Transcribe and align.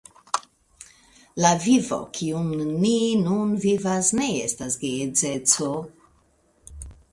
La 1.45 1.51
vivo 1.65 1.99
kiun 2.15 2.49
ni 2.85 2.95
nun 3.27 3.53
vivas, 3.67 4.11
ne 4.23 4.31
estas 4.49 4.81
geedzeco. 4.87 5.71